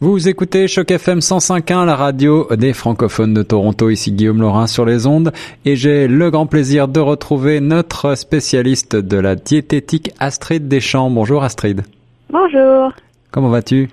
Vous 0.00 0.28
écoutez 0.28 0.68
Choc 0.68 0.92
FM 0.92 1.18
105.1, 1.18 1.84
la 1.84 1.96
radio 1.96 2.46
des 2.54 2.72
francophones 2.72 3.34
de 3.34 3.42
Toronto. 3.42 3.90
Ici 3.90 4.12
Guillaume 4.12 4.40
Laurin 4.40 4.68
sur 4.68 4.84
les 4.84 5.08
ondes 5.08 5.32
et 5.64 5.74
j'ai 5.74 6.06
le 6.06 6.30
grand 6.30 6.46
plaisir 6.46 6.86
de 6.86 7.00
retrouver 7.00 7.58
notre 7.58 8.14
spécialiste 8.14 8.94
de 8.94 9.16
la 9.16 9.34
diététique 9.34 10.12
Astrid 10.20 10.68
Deschamps. 10.68 11.10
Bonjour 11.10 11.42
Astrid. 11.42 11.82
Bonjour. 12.30 12.92
Comment 13.32 13.48
vas-tu? 13.48 13.88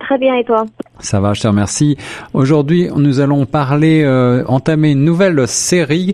Très 0.00 0.18
bien 0.18 0.34
et 0.34 0.42
toi? 0.42 0.66
Ça 0.98 1.20
va, 1.20 1.32
je 1.32 1.42
te 1.42 1.46
remercie. 1.46 1.96
Aujourd'hui, 2.34 2.88
nous 2.96 3.20
allons 3.20 3.46
parler, 3.46 4.02
euh, 4.02 4.42
entamer 4.48 4.90
une 4.90 5.04
nouvelle 5.04 5.46
série 5.46 6.12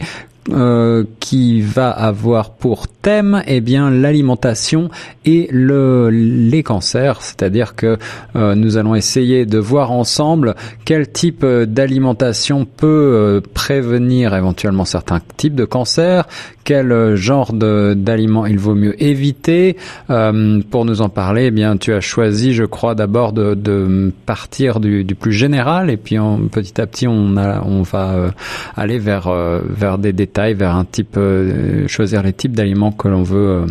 euh, 0.52 1.02
qui 1.18 1.60
va 1.60 1.90
avoir 1.90 2.50
pour 2.50 2.86
thème 2.86 3.42
eh 3.48 3.60
bien 3.60 3.90
l'alimentation 3.90 4.90
et 5.24 5.48
le 5.50 6.08
les 6.08 6.62
cancers, 6.62 7.20
c'est-à-dire 7.20 7.74
que 7.74 7.98
euh, 8.36 8.54
nous 8.54 8.76
allons 8.76 8.94
essayer 8.94 9.44
de 9.44 9.58
voir 9.58 9.90
ensemble 9.90 10.54
quel 10.84 11.10
type 11.10 11.42
euh, 11.42 11.66
d'alimentation 11.66 12.64
peut 12.64 13.42
prévenir 13.54 14.36
éventuellement 14.36 14.84
certains 14.84 15.20
types 15.36 15.56
de 15.56 15.64
cancers, 15.64 16.28
quel 16.62 17.16
genre 17.16 17.52
d'aliments 17.52 18.46
il 18.46 18.58
vaut 18.58 18.74
mieux 18.74 19.00
éviter. 19.02 19.76
pour 20.06 20.84
nous 20.84 21.00
en 21.00 21.08
parler, 21.08 21.46
eh 21.46 21.50
bien 21.50 21.76
tu 21.76 21.92
as 21.92 22.00
choisi, 22.00 22.54
je 22.54 22.64
crois, 22.64 22.94
d'abord 22.94 23.32
de, 23.32 23.54
de, 23.54 24.12
partir 24.26 24.80
du, 24.80 25.04
du, 25.04 25.14
plus 25.14 25.32
général 25.32 25.90
et 25.90 25.96
puis 25.96 26.18
en, 26.18 26.38
petit 26.48 26.80
à 26.80 26.86
petit 26.86 27.06
on 27.06 27.36
a, 27.36 27.62
on 27.64 27.82
va 27.82 28.32
aller 28.76 28.98
vers 28.98 29.30
vers 29.30 29.98
des 29.98 30.12
vers 30.36 30.74
un 30.74 30.84
type, 30.84 31.16
euh, 31.16 31.88
choisir 31.88 32.22
les 32.22 32.32
types 32.32 32.52
d'aliments 32.52 32.92
que 32.92 33.08
l'on 33.08 33.22
veut, 33.22 33.48
euh, 33.48 33.66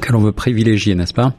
que 0.00 0.12
l'on 0.12 0.20
veut 0.20 0.32
privilégier, 0.32 0.94
n'est-ce 0.94 1.14
pas? 1.14 1.32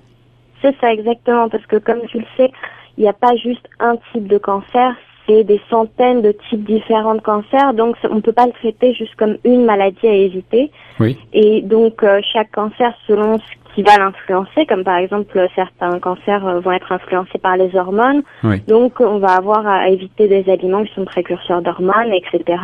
C'est 0.62 0.76
ça 0.80 0.92
exactement, 0.92 1.50
parce 1.50 1.66
que 1.66 1.78
comme 1.78 2.02
tu 2.08 2.20
le 2.20 2.26
sais, 2.38 2.52
il 2.98 3.04
n'y 3.04 3.10
a 3.10 3.14
pas 3.14 3.36
juste 3.36 3.68
un 3.80 3.98
type 4.14 4.28
de 4.28 4.38
cancer, 4.38 4.96
c'est 5.28 5.44
des 5.44 5.60
centaines 5.70 6.22
de 6.22 6.34
types 6.50 6.64
différents 6.64 7.16
de 7.16 7.22
cancers, 7.22 7.74
donc 7.74 7.98
on 8.10 8.16
ne 8.16 8.22
peut 8.22 8.32
pas 8.32 8.46
le 8.46 8.54
traiter 8.54 8.94
juste 8.94 9.16
comme 9.16 9.38
une 9.44 9.66
maladie 9.66 10.08
à 10.08 10.14
éviter. 10.14 10.72
Oui. 11.00 11.18
Et 11.34 11.62
donc 11.62 12.04
euh, 12.04 12.22
chaque 12.34 12.52
cancer, 12.52 12.94
selon 13.08 13.38
ce 13.38 13.76
qui 13.76 13.84
va 13.84 13.98
l'influencer, 13.98 14.66
comme 14.68 14.84
par 14.84 14.98
exemple 14.98 15.48
certains 15.56 16.00
cancers 16.00 16.62
vont 16.62 16.72
être 16.72 16.92
influencés 16.92 17.40
par 17.40 17.58
les 17.58 17.76
hormones, 17.76 18.24
donc 18.68 19.02
on 19.02 19.18
va 19.18 19.34
avoir 19.34 19.68
à 19.68 19.90
éviter 19.90 20.30
des 20.30 20.50
aliments 20.50 20.86
qui 20.86 20.94
sont 20.94 21.04
précurseurs 21.04 21.62
d'hormones, 21.62 22.14
etc. 22.14 22.58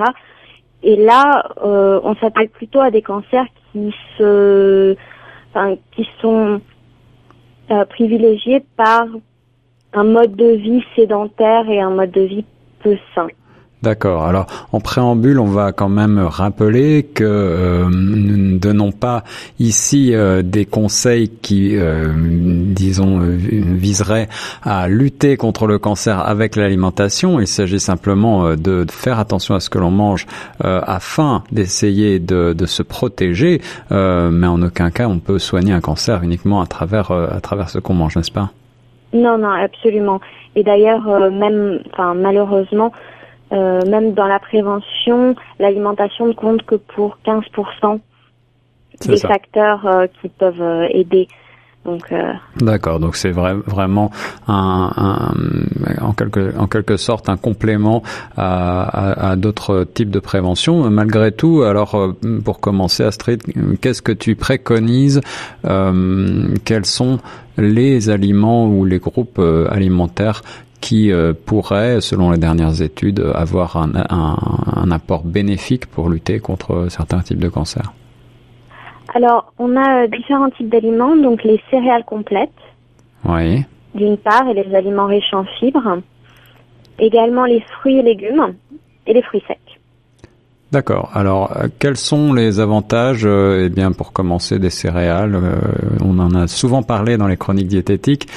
Et 0.83 0.95
là, 0.95 1.51
euh, 1.63 1.99
on 2.03 2.15
s'appelle 2.15 2.49
plutôt 2.49 2.79
à 2.79 2.91
des 2.91 3.01
cancers 3.01 3.45
qui 3.71 3.93
se, 4.17 4.95
qui 5.91 6.07
sont 6.21 6.61
euh, 7.69 7.85
privilégiés 7.85 8.63
par 8.75 9.05
un 9.93 10.03
mode 10.03 10.35
de 10.35 10.47
vie 10.47 10.83
sédentaire 10.95 11.69
et 11.69 11.79
un 11.79 11.91
mode 11.91 12.11
de 12.11 12.21
vie 12.21 12.45
peu 12.79 12.97
sain. 13.13 13.27
D'accord. 13.81 14.25
Alors, 14.25 14.45
en 14.73 14.79
préambule, 14.79 15.39
on 15.39 15.45
va 15.45 15.71
quand 15.71 15.89
même 15.89 16.19
rappeler 16.19 17.01
que 17.01 17.23
euh, 17.23 17.85
nous 17.89 18.37
ne 18.37 18.59
donnons 18.59 18.91
pas 18.91 19.23
ici 19.57 20.13
euh, 20.13 20.43
des 20.43 20.65
conseils 20.65 21.29
qui, 21.29 21.75
euh, 21.75 22.11
disons, 22.15 23.19
viseraient 23.21 24.29
à 24.61 24.87
lutter 24.87 25.35
contre 25.35 25.65
le 25.65 25.79
cancer 25.79 26.19
avec 26.19 26.55
l'alimentation. 26.57 27.39
Il 27.39 27.47
s'agit 27.47 27.79
simplement 27.79 28.55
de, 28.55 28.85
faire 28.87 29.17
attention 29.17 29.55
à 29.55 29.59
ce 29.59 29.69
que 29.71 29.79
l'on 29.79 29.91
mange 29.91 30.27
afin 30.59 31.43
d'essayer 31.51 32.19
de, 32.19 32.53
de, 32.53 32.65
se 32.65 32.83
protéger. 32.83 33.61
mais 33.89 34.47
en 34.47 34.61
aucun 34.61 34.91
cas, 34.91 35.07
on 35.07 35.19
peut 35.19 35.39
soigner 35.39 35.73
un 35.73 35.81
cancer 35.81 36.21
uniquement 36.23 36.61
à 36.61 36.67
travers 36.67 37.11
à 37.11 37.39
travers 37.41 37.69
ce 37.69 37.79
qu'on 37.79 37.93
mange, 37.93 38.15
n'est-ce 38.15 38.31
pas? 38.31 38.51
Non, 39.13 39.37
non, 39.37 39.49
absolument. 39.49 40.19
Et 40.55 40.63
d'ailleurs, 40.63 41.31
même, 41.31 41.79
enfin, 41.91 42.13
malheureusement. 42.13 42.91
Euh, 43.51 43.81
même 43.87 44.13
dans 44.13 44.27
la 44.27 44.39
prévention, 44.39 45.35
l'alimentation 45.59 46.27
ne 46.27 46.33
compte 46.33 46.63
que 46.63 46.75
pour 46.75 47.17
15% 47.25 47.99
des 49.05 49.17
facteurs 49.17 49.85
euh, 49.85 50.07
qui 50.21 50.29
peuvent 50.29 50.61
euh, 50.61 50.87
aider. 50.89 51.27
Donc, 51.83 52.13
D'accord, 52.57 52.99
donc 52.99 53.15
c'est 53.15 53.31
vrai, 53.31 53.55
vraiment 53.55 54.11
un, 54.47 54.91
un, 54.95 56.05
en, 56.05 56.13
quelque, 56.13 56.55
en 56.55 56.67
quelque 56.67 56.95
sorte 56.95 57.27
un 57.27 57.37
complément 57.37 58.03
à, 58.37 58.83
à, 58.83 59.31
à 59.31 59.35
d'autres 59.35 59.83
types 59.91 60.11
de 60.11 60.19
prévention. 60.19 60.87
Malgré 60.91 61.31
tout, 61.31 61.63
alors 61.63 62.13
pour 62.45 62.59
commencer, 62.59 63.03
Astrid, 63.03 63.41
qu'est-ce 63.81 64.03
que 64.03 64.11
tu 64.11 64.35
préconises 64.35 65.21
Quels 65.63 66.85
sont 66.85 67.17
les 67.57 68.11
aliments 68.11 68.67
ou 68.67 68.85
les 68.85 68.99
groupes 68.99 69.41
alimentaires 69.71 70.43
qui 70.81 71.11
euh, 71.11 71.33
pourrait, 71.33 72.01
selon 72.01 72.31
les 72.31 72.37
dernières 72.37 72.81
études, 72.81 73.23
avoir 73.35 73.77
un, 73.77 73.91
un, 74.09 74.37
un, 74.75 74.91
apport 74.91 75.23
bénéfique 75.23 75.85
pour 75.85 76.09
lutter 76.09 76.39
contre 76.39 76.87
certains 76.89 77.19
types 77.19 77.39
de 77.39 77.47
cancers 77.47 77.93
Alors, 79.13 79.53
on 79.59 79.77
a 79.77 80.03
euh, 80.03 80.07
différents 80.07 80.49
types 80.49 80.69
d'aliments, 80.69 81.15
donc 81.15 81.43
les 81.43 81.61
céréales 81.69 82.03
complètes, 82.03 82.49
oui. 83.25 83.63
d'une 83.95 84.17
part, 84.17 84.47
et 84.49 84.53
les 84.55 84.75
aliments 84.75 85.05
riches 85.05 85.33
en 85.33 85.45
fibres, 85.59 85.99
également 86.99 87.45
les 87.45 87.61
fruits 87.61 87.99
et 87.99 88.03
légumes 88.03 88.55
et 89.05 89.13
les 89.13 89.21
fruits 89.21 89.43
secs. 89.47 89.70
D'accord. 90.71 91.09
Alors, 91.13 91.51
euh, 91.57 91.67
quels 91.79 91.97
sont 91.97 92.33
les 92.33 92.61
avantages 92.61 93.25
euh, 93.25 93.65
Eh 93.65 93.69
bien, 93.69 93.91
pour 93.91 94.13
commencer, 94.13 94.57
des 94.57 94.69
céréales. 94.69 95.35
Euh, 95.35 95.57
on 96.01 96.17
en 96.17 96.33
a 96.33 96.47
souvent 96.47 96.81
parlé 96.81 97.17
dans 97.17 97.27
les 97.27 97.35
chroniques 97.35 97.67
diététiques 97.67 98.27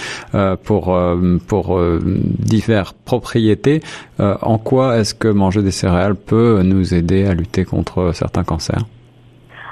pour 0.64 0.98
pour 1.46 1.80
diverses 2.00 2.94
propriétés. 3.04 3.80
en 4.18 4.58
quoi 4.58 4.98
est-ce 4.98 5.14
que 5.14 5.28
manger 5.28 5.62
des 5.62 5.70
céréales 5.70 6.16
peut 6.16 6.62
nous 6.62 6.94
aider 6.94 7.26
à 7.26 7.34
lutter 7.34 7.64
contre 7.64 8.12
certains 8.12 8.44
cancers? 8.44 8.84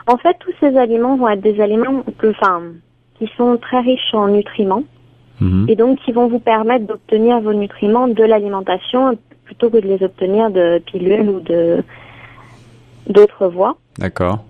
En 0.07 0.17
fait, 0.17 0.37
tous 0.41 0.53
ces 0.61 0.77
aliments 0.77 1.17
vont 1.17 1.29
être 1.29 1.41
des 1.41 1.61
aliments 1.61 2.05
que, 2.19 2.29
enfin, 2.29 2.63
qui 3.19 3.29
sont 3.37 3.57
très 3.57 3.81
riches 3.81 4.15
en 4.15 4.29
nutriments 4.29 4.85
mhm. 5.41 5.67
et 5.69 5.77
donc 5.77 5.99
qui 6.05 6.13
vont 6.13 6.29
vous 6.29 6.41
permettre 6.41 6.87
d'obtenir 6.87 7.41
vos 7.41 7.53
nutriments 7.53 8.09
de 8.09 8.25
l'alimentation 8.25 9.19
plutôt 9.45 9.71
que 9.71 9.79
de 9.79 9.89
les 9.89 10.03
obtenir 10.03 10.51
de 10.51 10.81
pilules 10.87 11.29
ou 11.29 11.41
de 11.41 11.83
d'autres 13.09 13.49
voies. 13.49 13.77
D'accord. 13.99 14.45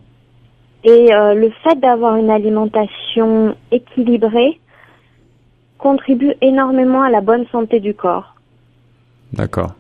Et 0.85 1.15
euh, 1.15 1.35
le 1.35 1.51
fait 1.63 1.79
d'avoir 1.79 2.17
une 2.17 2.31
alimentation 2.31 3.55
équilibrée 3.71 4.59
contribue 5.79 6.35
énormément 6.41 7.03
à 7.03 7.11
la 7.11 7.21
bonne 7.21 7.47
santé 7.53 7.81
du 7.81 7.95
corps. 7.95 8.35
D'accord. 9.33 9.73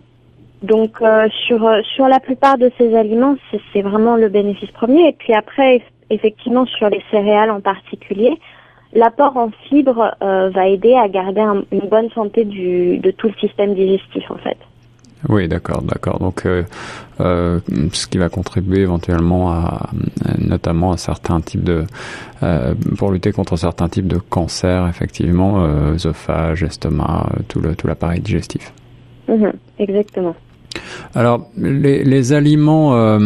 Donc 0.62 1.02
euh, 1.02 1.28
sur 1.46 1.66
euh, 1.66 1.80
sur 1.94 2.06
la 2.06 2.20
plupart 2.20 2.56
de 2.56 2.70
ces 2.78 2.94
aliments, 2.94 3.36
c'est 3.72 3.82
vraiment 3.82 4.16
le 4.16 4.28
bénéfice 4.28 4.70
premier. 4.70 5.08
Et 5.08 5.12
puis 5.12 5.34
après, 5.34 5.82
effectivement, 6.10 6.66
sur 6.66 6.88
les 6.88 7.02
céréales 7.10 7.50
en 7.50 7.60
particulier, 7.60 8.38
l'apport 8.92 9.36
en 9.36 9.50
fibres 9.68 10.14
va 10.20 10.68
aider 10.68 10.94
à 10.94 11.08
garder 11.08 11.44
une 11.72 11.88
bonne 11.88 12.10
santé 12.10 12.44
du, 12.44 12.98
de 12.98 13.10
tout 13.10 13.26
le 13.26 13.34
système 13.40 13.74
digestif. 13.74 14.21
Oui, 15.28 15.48
d'accord, 15.48 15.82
d'accord. 15.82 16.18
Donc, 16.18 16.46
euh, 16.46 16.64
euh, 17.20 17.60
ce 17.92 18.06
qui 18.06 18.18
va 18.18 18.28
contribuer 18.28 18.80
éventuellement 18.80 19.52
à, 19.52 19.90
notamment 20.38 20.92
à 20.92 20.96
certains 20.96 21.40
types 21.40 21.62
de, 21.62 21.84
euh, 22.42 22.74
pour 22.96 23.12
lutter 23.12 23.32
contre 23.32 23.56
certains 23.56 23.88
types 23.88 24.08
de 24.08 24.18
cancers, 24.18 24.88
effectivement, 24.88 25.64
œsophage, 25.64 26.64
estomac, 26.64 27.30
tout 27.48 27.60
le 27.60 27.74
tout 27.76 27.86
l'appareil 27.86 28.20
digestif. 28.20 28.72
Mhm, 29.28 29.52
exactement. 29.78 30.34
Alors, 31.14 31.46
les, 31.58 32.04
les 32.04 32.32
aliments, 32.32 32.94
euh, 32.96 33.18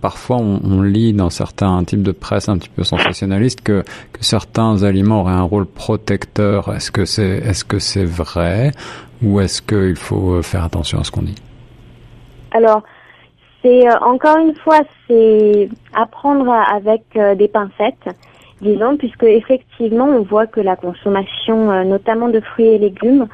parfois 0.00 0.36
on, 0.36 0.60
on, 0.64 0.82
lit 0.82 1.12
dans 1.12 1.30
certains 1.30 1.82
types 1.84 2.02
de 2.02 2.12
presse 2.12 2.48
un 2.48 2.58
petit 2.58 2.68
peu 2.68 2.84
sensationnalistes 2.84 3.60
que, 3.62 3.82
que 4.12 4.24
certains 4.24 4.82
aliments 4.84 5.22
auraient 5.22 5.32
un 5.32 5.42
rôle 5.42 5.66
protecteur. 5.66 6.72
Est-ce 6.74 6.90
que 6.90 7.04
c'est 7.04 7.38
est-ce 7.44 7.64
que 7.64 7.78
c'est 7.78 8.04
vrai? 8.04 8.72
Ou 9.22 9.40
est-ce 9.40 9.60
qu'il 9.60 9.96
faut 9.96 10.34
euh, 10.34 10.42
faire 10.42 10.64
attention 10.64 11.00
à 11.00 11.04
ce 11.04 11.10
qu'on 11.10 11.22
dit? 11.22 11.34
Alors, 12.52 12.82
c'est 13.62 13.88
euh, 13.88 13.98
encore 14.00 14.38
une 14.38 14.54
fois, 14.54 14.80
c'est 15.06 15.68
apprendre 15.94 16.50
avec 16.50 17.02
euh, 17.16 17.34
des 17.34 17.48
pincettes, 17.48 18.08
disons, 18.60 18.96
puisque 18.96 19.24
effectivement, 19.24 20.06
on 20.06 20.22
voit 20.22 20.46
que 20.46 20.60
la 20.60 20.76
consommation, 20.76 21.84
notamment 21.84 22.28
de 22.28 22.40
fruits 22.40 22.68
et 22.68 22.78
légumes, 22.78 23.26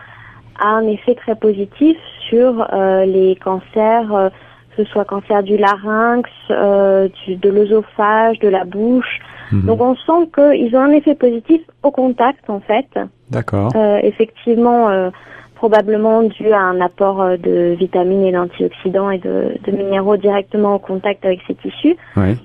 a 0.59 0.69
un 0.69 0.87
effet 0.87 1.15
très 1.15 1.35
positif 1.35 1.97
sur 2.29 2.67
les 3.05 3.37
cancers, 3.45 4.31
que 4.71 4.85
ce 4.85 4.91
soit 4.91 5.05
cancer 5.05 5.43
du 5.43 5.57
larynx, 5.57 6.31
de 6.49 7.49
l'œsophage, 7.49 8.39
de 8.39 8.49
la 8.49 8.65
bouche. 8.65 9.21
Mhm. 9.53 9.67
Donc 9.67 9.81
on 9.81 9.95
sent 9.97 10.31
qu'ils 10.35 10.75
ont 10.77 10.81
un 10.81 10.93
effet 10.93 11.15
positif 11.15 11.61
au 11.83 11.91
contact 11.91 12.49
en 12.49 12.61
fait. 12.61 12.87
D'accord. 13.31 13.73
effectivement, 14.03 15.11
probablement 15.57 16.23
dû 16.23 16.53
à 16.53 16.61
un 16.61 16.81
apport 16.81 17.21
euh, 17.21 17.37
de 17.37 17.75
vitamines 17.79 18.25
et 18.25 18.33
d'antioxydants 18.33 19.11
et 19.11 19.19
de, 19.19 19.59
de, 19.65 19.73
minéraux 19.73 20.17
directement 20.17 20.77
au 20.77 20.79
contact 20.79 21.25
avec 21.25 21.41
ces 21.49 21.55
tissus. 21.55 21.97
Oui. 22.17 22.37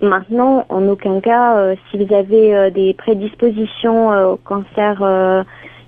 Maintenant, 0.00 0.64
en 0.68 0.86
aucun 0.86 1.20
cas, 1.20 1.56
euh, 1.56 1.74
si 1.90 1.98
vous 1.98 2.14
avez 2.14 2.54
euh, 2.54 2.70
des 2.70 2.94
prédispositions 2.94 4.10
au 4.32 4.36
cancer 4.36 5.02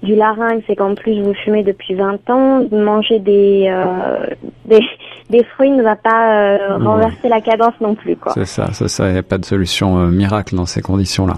du 0.02 0.14
larynx 0.14 0.62
et 0.68 0.76
qu'en 0.76 0.94
plus 0.94 1.20
vous 1.22 1.34
fumez 1.34 1.62
depuis 1.62 1.94
20 1.94 2.30
ans, 2.30 2.66
manger 2.72 3.18
des, 3.18 3.66
euh, 3.68 4.26
des, 4.64 4.80
des, 5.28 5.44
fruits 5.44 5.70
ne 5.70 5.82
va 5.82 5.96
pas 5.96 6.56
euh, 6.56 6.78
renverser 6.78 7.28
la 7.28 7.40
cadence 7.40 7.74
non 7.80 7.94
plus. 7.94 8.16
C'est 8.34 8.46
ça, 8.46 8.68
c'est 8.72 8.88
ça. 8.88 9.08
Il 9.08 9.12
n'y 9.12 9.18
a 9.18 9.22
pas 9.22 9.38
de 9.38 9.44
solution 9.44 9.98
euh, 9.98 10.06
miracle 10.06 10.54
dans 10.54 10.66
ces 10.66 10.80
conditions-là. 10.80 11.36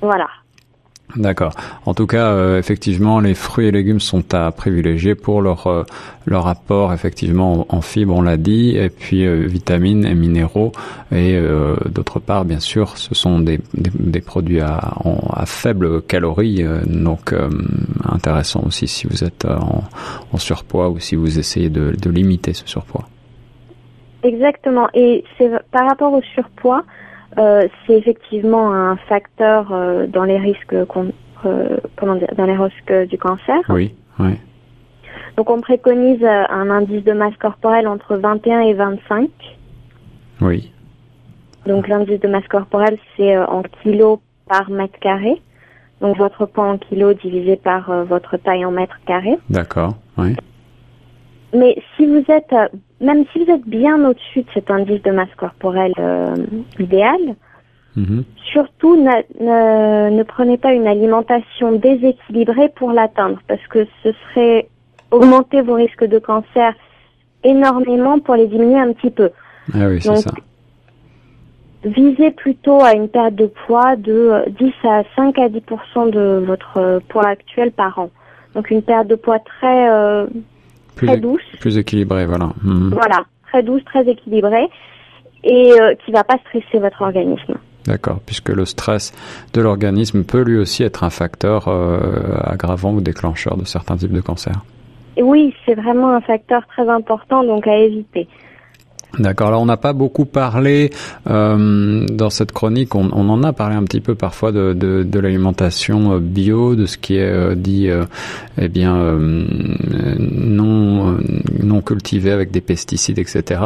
Voilà. 0.00 0.26
D'accord. 1.16 1.52
En 1.86 1.94
tout 1.94 2.06
cas, 2.06 2.32
euh, 2.32 2.58
effectivement, 2.58 3.18
les 3.20 3.34
fruits 3.34 3.66
et 3.66 3.70
légumes 3.70 4.00
sont 4.00 4.34
à 4.34 4.52
privilégier 4.52 5.14
pour 5.14 5.40
leur 5.40 5.66
euh, 5.66 5.84
leur 6.26 6.46
apport 6.46 6.92
effectivement 6.92 7.64
en, 7.70 7.80
fibres, 7.80 8.14
on 8.14 8.20
l'a 8.20 8.36
dit, 8.36 8.76
et 8.76 8.90
puis 8.90 9.26
euh, 9.26 9.46
vitamines 9.46 10.04
et 10.04 10.14
minéraux. 10.14 10.72
Et 11.10 11.40
d'autre 11.88 12.20
part, 12.20 12.44
bien 12.44 12.60
sûr, 12.60 12.98
ce 12.98 13.14
sont 13.14 13.38
des, 13.38 13.58
des, 13.72 14.20
produits 14.20 14.60
à, 14.60 14.78
à 15.32 15.46
faible 15.46 16.02
calories, 16.02 16.62
donc 16.84 17.32
intéressant 18.04 18.62
aussi 18.66 18.86
si 18.86 19.06
vous 19.06 19.24
êtes 19.24 19.46
en, 19.46 19.84
en, 20.30 20.36
surpoids 20.36 20.90
ou 20.90 20.98
si 20.98 21.16
vous 21.16 21.38
essayez 21.38 21.70
de, 21.70 21.92
de 21.98 22.10
limiter 22.10 22.52
ce 22.52 22.68
surpoids. 22.68 23.08
Exactement. 24.22 24.88
Et 24.92 25.24
c'est 25.38 25.50
par 25.70 25.88
rapport 25.88 26.12
au 26.12 26.20
surpoids. 26.34 26.84
Euh, 27.36 27.68
c'est 27.86 27.94
effectivement 27.94 28.72
un 28.72 28.96
facteur 28.96 29.72
euh, 29.72 30.06
dans 30.06 30.24
les 30.24 30.38
risques 30.38 30.72
euh, 30.72 30.86
comment 31.96 32.14
dire, 32.16 32.28
dans 32.36 32.46
les 32.46 32.56
risques 32.56 33.08
du 33.08 33.18
cancer. 33.18 33.60
Oui, 33.68 33.94
oui. 34.18 34.38
Donc 35.36 35.50
on 35.50 35.60
préconise 35.60 36.24
un 36.24 36.70
indice 36.70 37.04
de 37.04 37.12
masse 37.12 37.36
corporelle 37.36 37.86
entre 37.86 38.16
21 38.16 38.60
et 38.60 38.74
25. 38.74 39.28
Oui. 40.40 40.72
Donc 41.66 41.86
l'indice 41.86 42.20
de 42.20 42.28
masse 42.28 42.48
corporelle 42.48 42.98
c'est 43.16 43.36
en 43.38 43.62
kilos 43.82 44.18
par 44.48 44.70
mètre 44.70 44.98
carré. 44.98 45.40
Donc 46.00 46.16
votre 46.16 46.46
poids 46.46 46.64
en 46.64 46.78
kilos 46.78 47.16
divisé 47.16 47.56
par 47.56 48.04
votre 48.04 48.36
taille 48.36 48.64
en 48.64 48.70
mètres 48.70 48.98
carrés. 49.06 49.38
D'accord, 49.50 49.94
oui. 50.16 50.34
Mais 51.54 51.76
si 51.96 52.06
vous 52.06 52.24
êtes, 52.28 52.52
euh, 52.52 52.68
même 53.00 53.24
si 53.32 53.44
vous 53.44 53.50
êtes 53.50 53.66
bien 53.66 54.04
au-dessus 54.04 54.42
de 54.42 54.48
cet 54.52 54.70
indice 54.70 55.02
de 55.02 55.10
masse 55.10 55.34
corporelle 55.36 55.94
euh, 55.98 56.34
idéal, 56.78 57.20
mhm. 57.96 58.24
surtout 58.52 58.96
ne, 58.96 60.10
ne, 60.10 60.22
prenez 60.24 60.58
pas 60.58 60.72
une 60.74 60.86
alimentation 60.86 61.72
déséquilibrée 61.72 62.68
pour 62.76 62.92
l'atteindre, 62.92 63.40
parce 63.48 63.66
que 63.68 63.86
ce 64.02 64.10
serait 64.12 64.68
augmenter 65.10 65.62
vos 65.62 65.74
risques 65.74 66.04
de 66.04 66.18
cancer 66.18 66.74
énormément 67.44 68.18
pour 68.18 68.34
les 68.34 68.46
diminuer 68.46 68.78
un 68.78 68.92
petit 68.92 69.10
peu. 69.10 69.30
Ah 69.72 69.88
oui, 69.88 70.00
c'est 70.02 70.16
ça. 70.16 70.30
Visez 71.84 72.32
plutôt 72.32 72.82
à 72.82 72.92
une 72.92 73.08
perte 73.08 73.36
de 73.36 73.46
poids 73.46 73.94
de 73.96 74.44
10 74.58 74.72
à 74.82 75.02
5 75.14 75.38
à 75.38 75.48
10% 75.48 76.10
de 76.10 76.44
votre 76.44 77.00
poids 77.08 77.28
actuel 77.28 77.70
par 77.70 77.98
an. 77.98 78.10
Donc 78.54 78.70
une 78.70 78.82
perte 78.82 79.06
de 79.06 79.14
poids 79.14 79.38
très 79.38 79.88
euh, 79.88 80.26
très 81.06 81.16
douce. 81.18 81.42
Plus 81.60 81.78
équilibrée, 81.78 82.26
voilà. 82.26 82.50
Mhm. 82.62 82.90
Voilà, 82.92 83.24
très 83.48 83.62
douce, 83.62 83.84
très 83.84 84.06
équilibrée 84.08 84.68
et 85.44 85.72
euh, 85.80 85.94
qui 86.04 86.12
va 86.12 86.24
pas 86.24 86.36
stresser 86.48 86.78
votre 86.78 87.02
organisme. 87.02 87.54
D'accord, 87.86 88.20
puisque 88.26 88.50
le 88.50 88.64
stress 88.64 89.12
de 89.54 89.60
l'organisme 89.60 90.24
peut 90.24 90.42
lui 90.42 90.58
aussi 90.58 90.82
être 90.82 91.04
un 91.04 91.10
facteur 91.10 91.68
euh, 91.68 92.36
aggravant 92.42 92.92
ou 92.92 93.00
déclencheur 93.00 93.56
de 93.56 93.64
certains 93.64 93.96
types 93.96 94.12
de 94.12 94.20
cancers. 94.20 94.60
oui, 95.20 95.54
c'est 95.64 95.74
vraiment 95.74 96.14
un 96.14 96.20
facteur 96.20 96.66
très 96.66 96.88
important, 96.88 97.44
donc 97.44 97.66
à 97.66 97.76
éviter. 97.78 98.28
D'accord. 99.18 99.48
Alors 99.48 99.62
on 99.62 99.66
n'a 99.66 99.76
pas 99.78 99.92
beaucoup 99.94 100.26
parlé 100.26 100.90
euh, 101.28 102.04
dans 102.06 102.30
cette 102.30 102.52
chronique. 102.52 102.94
On, 102.94 103.08
on, 103.12 103.28
en 103.30 103.42
a 103.42 103.52
parlé 103.52 103.74
un 103.74 103.82
petit 103.84 104.00
peu 104.00 104.14
parfois 104.14 104.52
de, 104.52 104.74
de, 104.74 105.02
de 105.02 105.18
l'alimentation 105.18 106.12
euh, 106.12 106.18
bio, 106.20 106.76
de 106.76 106.86
ce 106.86 106.98
qui 106.98 107.16
est 107.16 107.22
euh, 107.22 107.54
dit, 107.54 107.88
euh, 107.88 108.04
eh 108.60 108.68
bien 108.68 108.96
euh, 108.96 109.44
non 110.30 111.16
non 111.62 111.80
cultivé 111.80 112.30
avec 112.30 112.50
des 112.50 112.60
pesticides, 112.60 113.18
etc. 113.18 113.60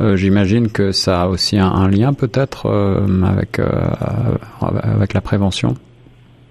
J'imagine 0.00 0.68
que 0.70 0.92
ça 0.92 1.22
a 1.22 1.26
aussi 1.28 1.58
un, 1.58 1.70
un 1.70 1.88
lien 1.88 2.12
peut-être 2.12 2.68
avec 3.26 3.60
avec 4.60 5.14
la 5.14 5.20
prévention. 5.20 5.74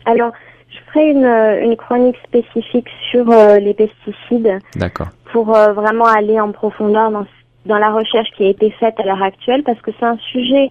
Alors 0.05 0.31
je 0.69 0.77
ferai 0.91 1.09
une, 1.11 1.25
une 1.25 1.75
chronique 1.75 2.17
spécifique 2.25 2.87
sur 3.11 3.25
les 3.25 3.73
pesticides. 3.73 4.59
D'accord. 4.75 5.07
Pour 5.31 5.45
vraiment 5.45 6.05
aller 6.05 6.39
en 6.39 6.51
profondeur 6.51 7.11
dans 7.11 7.25
dans 7.65 7.77
la 7.77 7.91
recherche 7.91 8.29
qui 8.35 8.45
a 8.45 8.49
été 8.49 8.71
faite 8.71 8.99
à 8.99 9.03
l'heure 9.03 9.23
actuelle 9.23 9.63
parce 9.63 9.79
que 9.81 9.91
c'est 9.99 10.05
un 10.05 10.17
sujet 10.17 10.69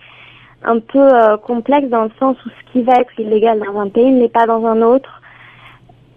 un 0.65 0.79
peu 0.79 0.99
euh, 0.99 1.37
complexe 1.37 1.89
dans 1.89 2.05
le 2.05 2.11
sens 2.19 2.37
où 2.45 2.49
ce 2.49 2.73
qui 2.73 2.83
va 2.83 2.95
être 3.01 3.19
illégal 3.19 3.61
dans 3.67 3.81
un 3.81 3.89
pays 3.89 4.11
n'est 4.11 4.29
pas 4.29 4.47
dans 4.47 4.65
un 4.67 4.83
autre. 4.83 5.21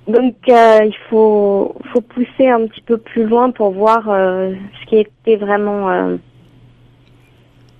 Donc 0.07 0.35
euh, 0.49 0.79
il 0.85 0.95
faut, 1.09 1.75
faut 1.91 2.01
pousser 2.01 2.47
un 2.47 2.67
petit 2.67 2.81
peu 2.81 2.97
plus 2.97 3.25
loin 3.25 3.49
pour 3.51 3.71
voir 3.71 4.07
euh, 4.07 4.53
ce 4.81 4.89
qui 4.89 4.97
était 4.97 5.37
vraiment 5.37 6.17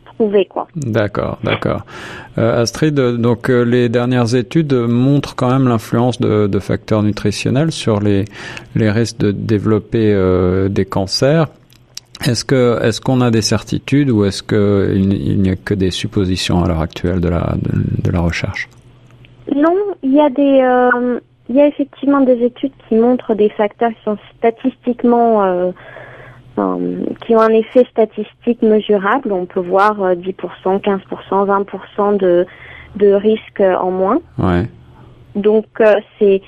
trouvé 0.06 0.46
quoi. 0.46 0.68
D'accord, 0.76 1.38
d'accord. 1.44 1.86
Astrid, 2.38 2.96
donc 2.96 3.50
les 3.50 3.90
dernières 3.90 4.34
études 4.34 4.74
montrent 4.74 5.36
quand 5.36 5.52
même 5.52 5.68
l'influence 5.68 6.20
de, 6.20 6.48
de, 6.48 6.60
facteurs 6.60 7.04
nutritionnels 7.04 7.72
sur 7.72 8.00
les, 8.00 8.26
les 8.76 8.90
risques 8.90 9.18
de 9.20 9.32
développer 9.32 10.16
des 10.70 10.86
cancers. 10.86 11.48
Est-ce 12.24 12.46
que 12.46 12.82
est-ce 12.82 13.02
qu'on 13.02 13.22
a 13.22 13.32
des 13.32 13.42
certitudes 13.42 14.10
ou 14.10 14.26
est-ce 14.26 14.42
que 14.42 14.94
il, 14.96 15.42
n'y 15.42 15.50
a 15.50 15.56
que 15.56 15.74
des 15.74 15.92
suppositions 15.92 16.64
à 16.64 16.68
l'heure 16.68 16.82
actuelle 16.82 17.20
de 17.20 17.30
la 17.30 17.56
de, 18.04 18.12
la 18.12 18.20
recherche? 18.20 18.70
Non, 19.54 19.76
il 20.02 20.14
y 20.14 20.20
a 20.20 20.30
des 20.30 20.62
euh, 20.62 21.20
il 21.50 21.56
y 21.56 21.62
a 21.62 21.68
effectivement 21.68 22.22
des 22.22 22.44
études 22.44 22.72
qui 22.88 22.96
montrent 22.96 23.36
des 23.36 23.50
facteurs 23.50 23.90
qui 23.90 24.04
sont 24.04 24.18
statistiquement 24.38 25.44
euh, 25.44 25.72
qui 27.26 27.36
ont 27.36 27.42
un 27.42 27.54
effet 27.54 27.86
statistique 27.92 28.62
mesurable. 28.62 29.34
On 29.34 29.46
peut 29.46 29.60
voir 29.60 30.16
10%, 30.16 30.34
15%, 30.64 31.02
20% 32.00 32.18
de 32.18 32.46
de 32.96 33.12
risque 33.12 33.60
en 33.62 33.92
moins. 33.92 34.20
Ouais. 34.38 34.68
Donc 35.36 35.66
euh, 35.82 35.96
c'est 36.18 36.42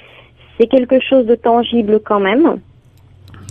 c'est 0.58 0.68
quelque 0.68 1.00
chose 1.02 1.26
de 1.26 1.36
tangible 1.36 2.00
quand 2.04 2.20
même. 2.20 2.60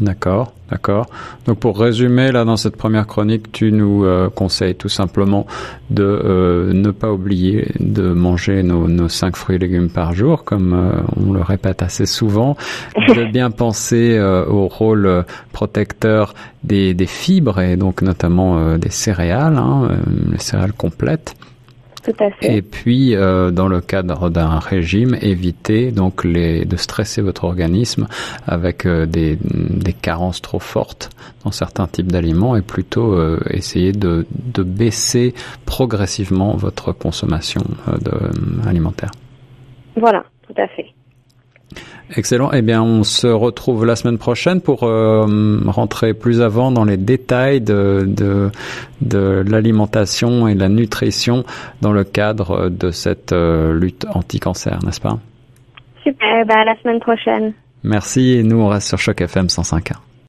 D'accord, 0.00 0.52
d'accord. 0.70 1.06
Donc 1.46 1.58
pour 1.58 1.78
résumer, 1.78 2.30
là 2.30 2.44
dans 2.44 2.58
cette 2.58 2.76
première 2.76 3.06
chronique, 3.06 3.50
tu 3.50 3.72
nous 3.72 4.04
euh, 4.04 4.28
conseilles 4.28 4.74
tout 4.74 4.90
simplement 4.90 5.46
de 5.88 6.02
euh, 6.02 6.72
ne 6.74 6.90
pas 6.90 7.10
oublier 7.10 7.72
de 7.80 8.12
manger 8.12 8.62
nos, 8.62 8.88
nos 8.88 9.08
cinq 9.08 9.36
fruits 9.36 9.56
et 9.56 9.58
légumes 9.58 9.88
par 9.88 10.12
jour, 10.12 10.44
comme 10.44 10.74
euh, 10.74 11.00
on 11.16 11.32
le 11.32 11.40
répète 11.40 11.80
assez 11.80 12.04
souvent, 12.04 12.58
de 12.96 13.24
bien 13.32 13.50
penser 13.50 14.20
au 14.20 14.68
rôle 14.68 15.24
protecteur 15.52 16.34
des, 16.62 16.92
des, 16.92 17.06
fibres 17.06 17.60
et 17.60 17.76
donc 17.76 18.02
notamment 18.02 18.76
des 18.76 18.90
céréales, 18.90 19.56
hein, 19.56 19.88
les 20.30 20.38
céréales 20.38 20.72
complètes 20.74 21.34
et 22.42 22.62
puis, 22.62 23.14
euh, 23.14 23.50
dans 23.50 23.68
le 23.68 23.80
cadre 23.80 24.30
d'un 24.30 24.58
régime, 24.58 25.16
éviter 25.20 25.90
donc 25.90 26.24
les, 26.24 26.64
de 26.64 26.76
stresser 26.76 27.22
votre 27.22 27.44
organisme 27.44 28.06
avec 28.46 28.86
euh, 28.86 29.06
des, 29.06 29.38
des, 29.42 29.92
carences 29.92 30.42
trop 30.42 30.58
fortes 30.58 31.10
dans 31.44 31.50
certains 31.50 31.86
types 31.86 32.10
d'aliments 32.10 32.56
et 32.56 32.62
plutôt 32.62 33.14
euh, 33.14 33.40
essayer 33.50 33.92
de, 33.92 34.26
de, 34.30 34.62
baisser 34.62 35.34
progressivement 35.64 36.56
votre 36.56 36.92
consommation 36.92 37.62
de, 37.86 38.68
alimentaire. 38.68 39.10
Voilà, 39.96 40.24
tout 40.46 40.54
à 40.60 40.66
fait. 40.68 40.95
Excellent. 42.14 42.50
Eh 42.52 42.62
bien, 42.62 42.82
on 42.82 43.02
se 43.02 43.26
retrouve 43.26 43.84
la 43.84 43.96
semaine 43.96 44.18
prochaine 44.18 44.60
pour 44.60 44.84
euh, 44.84 45.58
rentrer 45.66 46.14
plus 46.14 46.40
avant 46.40 46.70
dans 46.70 46.84
les 46.84 46.96
détails 46.96 47.60
de, 47.60 48.04
de, 48.06 48.50
de 49.00 49.44
l'alimentation 49.46 50.46
et 50.46 50.54
de 50.54 50.60
la 50.60 50.68
nutrition 50.68 51.44
dans 51.82 51.92
le 51.92 52.04
cadre 52.04 52.68
de 52.68 52.90
cette 52.90 53.32
euh, 53.32 53.72
lutte 53.76 54.06
anti-cancer, 54.14 54.78
n'est-ce 54.84 55.00
pas? 55.00 55.18
Super. 56.04 56.46
Bah, 56.46 56.60
à 56.60 56.64
la 56.64 56.76
semaine 56.80 57.00
prochaine. 57.00 57.52
Merci. 57.82 58.34
Et 58.34 58.42
nous, 58.44 58.60
on 58.60 58.68
reste 58.68 58.88
sur 58.88 58.98
Choc 58.98 59.20
FM 59.20 59.46
105.1. 59.46 60.05